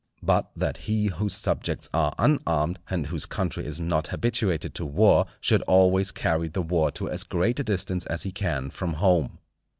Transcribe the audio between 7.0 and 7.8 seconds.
as great a